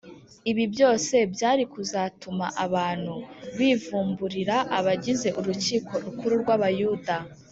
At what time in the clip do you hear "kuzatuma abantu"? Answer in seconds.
1.73-3.15